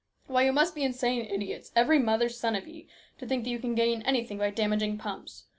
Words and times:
Why, 0.25 0.41
you 0.45 0.51
must 0.51 0.73
be 0.73 0.81
insane 0.81 1.23
idiots, 1.29 1.71
every 1.75 1.99
mother's 1.99 2.35
son 2.35 2.55
of 2.55 2.67
ye, 2.67 2.87
to 3.19 3.27
think 3.27 3.45
you 3.45 3.59
can 3.59 3.75
gain 3.75 4.01
anything 4.01 4.39
by 4.39 4.49
damaging 4.49 4.97
pumps 4.97 5.43